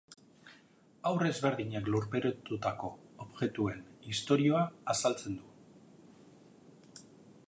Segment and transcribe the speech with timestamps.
[1.09, 2.89] Haur ezberdinek lurperatutako
[3.27, 3.83] objektuen
[4.15, 4.63] istorioa
[4.95, 7.07] azaltzen du.